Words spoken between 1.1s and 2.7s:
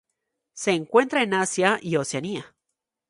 en Asia y Oceanía.